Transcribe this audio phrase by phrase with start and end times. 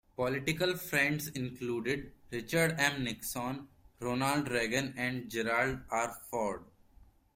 [0.15, 3.03] Political friends included Richard M.
[3.03, 3.67] Nixon,
[3.99, 6.19] Ronald Reagan and Gerald R.
[6.31, 6.63] Ford.